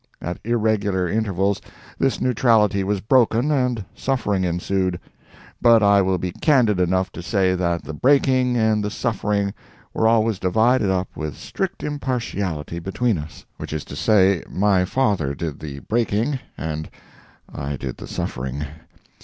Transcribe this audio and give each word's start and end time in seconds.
At 0.19 0.39
irregular 0.43 1.07
intervals 1.07 1.61
this 1.99 2.19
neutrality 2.19 2.83
was 2.83 3.01
broken, 3.01 3.51
and 3.51 3.85
suffering 3.93 4.43
ensued; 4.43 4.99
but 5.61 5.83
I 5.83 6.01
will 6.01 6.17
be 6.17 6.31
candid 6.31 6.79
enough 6.79 7.11
to 7.11 7.21
say 7.21 7.53
that 7.53 7.83
the 7.83 7.93
breaking 7.93 8.57
and 8.57 8.83
the 8.83 8.89
suffering 8.89 9.53
were 9.93 10.07
always 10.07 10.39
divided 10.39 10.89
up 10.89 11.09
with 11.15 11.37
strict 11.37 11.83
impartiality 11.83 12.79
between 12.79 13.19
us—which 13.19 13.73
is 13.73 13.85
to 13.85 13.95
say, 13.95 14.43
my 14.49 14.85
father 14.85 15.35
did 15.35 15.59
the 15.59 15.81
breaking, 15.81 16.39
and 16.57 16.89
I 17.53 17.77
did 17.77 17.97
the 17.97 18.07
suffering. 18.07 18.65